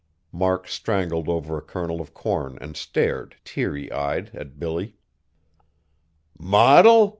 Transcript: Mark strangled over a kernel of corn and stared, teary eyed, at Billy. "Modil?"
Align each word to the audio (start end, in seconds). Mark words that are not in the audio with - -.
Mark 0.31 0.67
strangled 0.67 1.29
over 1.29 1.57
a 1.59 1.61
kernel 1.61 2.01
of 2.01 2.11
corn 2.11 2.57
and 2.59 2.75
stared, 2.75 3.35
teary 3.45 3.91
eyed, 3.91 4.31
at 4.33 4.57
Billy. 4.59 4.95
"Modil?" 6.39 7.09